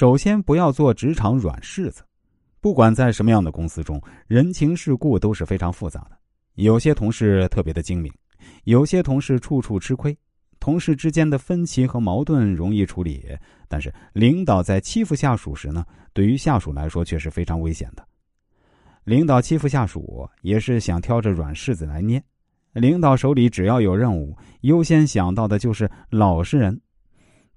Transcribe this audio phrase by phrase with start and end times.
[0.00, 2.02] 首先不要做职场软柿子。
[2.58, 6.16] 不管在什么样的公司中，人情世故都是非常复杂的。
[6.54, 8.10] 有些同事特别的精明，
[8.64, 10.16] 有些同事处处吃亏。
[10.58, 13.26] 同事之间的分歧和矛盾容易处理，
[13.68, 18.02] 但是领导在欺负下属时呢，对于下属来说却是非常危险的。
[19.04, 22.24] 领导欺负下属，也是想挑着软柿子来捏。
[22.72, 26.80] 领导手里只要有任务，优先想到的就是老实人。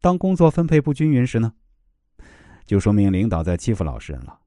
[0.00, 1.52] 当工作分配不均匀时呢，
[2.72, 4.38] 就说明领导在欺负老实人了。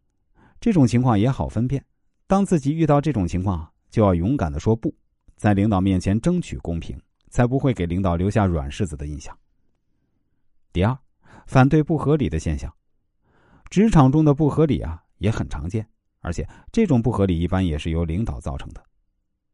[0.59, 1.85] 这种情况也好分辨。
[2.25, 4.91] 当自己遇到这种情况，就要勇敢的说不，
[5.35, 6.99] 在领导面前争取公平。
[7.29, 9.37] 才不会给领导留下软柿子的印象。
[10.71, 10.97] 第二，
[11.45, 12.73] 反对不合理的现象。
[13.69, 15.85] 职场中的不合理啊也很常见，
[16.21, 18.81] 而且这种不合理一般也是由领导造成的。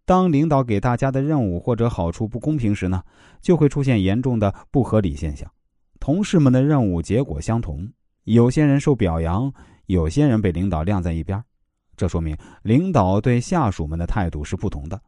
[0.05, 3.04] 当领导给大家的任务或者好处不公平时呢，
[3.41, 5.52] 就会出现严重的不合理现象。
[5.99, 7.91] 同事们的任务结果相同，
[8.24, 9.52] 有些人受表扬，
[9.88, 11.44] 有些人被领导晾在一边，
[11.98, 15.02] 这说明领导对下属们的态度是不同的。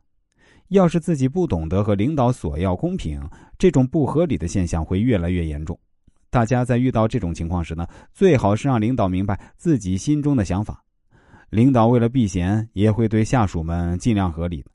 [0.69, 3.21] 要是自己不懂得和领导索要公平，
[3.59, 5.79] 这种不合理的现象会越来越严重。
[6.29, 10.83] 大家在遇到这种情况时呢，最好是让领导明白自己心中的想法。
[11.51, 14.65] 领导为了避嫌，也会对下属们尽量合理。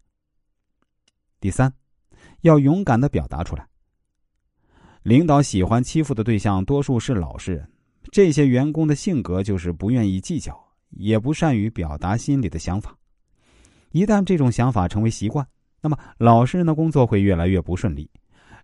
[1.41, 1.73] 第三，
[2.43, 3.67] 要勇敢的表达出来。
[5.03, 7.69] 领导喜欢欺负的对象多数是老实人，
[8.11, 10.59] 这些员工的性格就是不愿意计较，
[10.91, 12.97] 也不善于表达心里的想法。
[13.91, 15.47] 一旦这种想法成为习惯，
[15.81, 18.11] 那么，老实人的工作会越来越不顺利，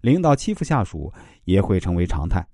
[0.01, 1.13] 领导欺负下属
[1.45, 2.47] 也会成为常态。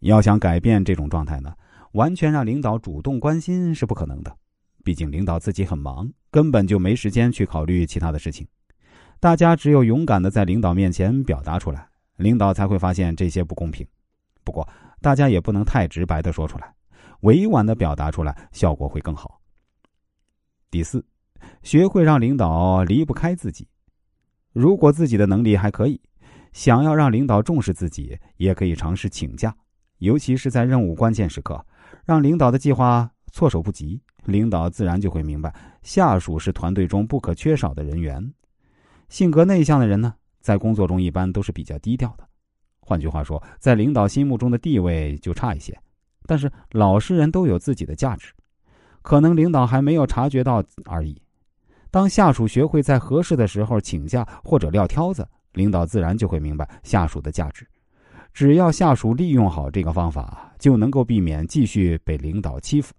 [0.00, 1.52] 要想改变这种状态呢，
[1.92, 4.34] 完全让领导主动关心是不可能的，
[4.82, 8.46] 毕竟领导自己很忙，根本就没时间去考虑其他的事情。
[9.18, 11.86] 大家只有勇敢的在领导面前表达出来，
[12.16, 13.86] 领导才会发现这些不公平。
[14.42, 14.66] 不过，
[15.00, 16.74] 大家也不能太直白的说出来，
[17.20, 19.40] 委婉的表达出来，效果会更好。
[20.70, 21.04] 第四，
[21.62, 23.66] 学会让领导离不开自己。
[24.52, 26.00] 如果自己的能力还可以，
[26.52, 29.54] 想要让领导重视自己，也可以尝试请假，
[29.98, 31.64] 尤其是在任务关键时刻，
[32.04, 34.00] 让领导的计划措手不及。
[34.26, 38.34] 领导自然就会明白，下属是团队中不可缺少的人员。
[39.08, 42.28] 性格内向的人呢，在工作中一般都是比较低调的，
[42.90, 45.72] 换句话说，在领导心目中的地位就差一些。
[46.26, 48.32] 但是老实人都有自己的价值，
[49.00, 51.16] 可能领导还没有察觉到而已。
[51.88, 57.64] 当下属学会在合适的时候请假或者撂挑子，领导自然就会明白下属的价值。
[58.34, 62.92] 只要下属利用好这个方法，就能够避免继续被领导欺负。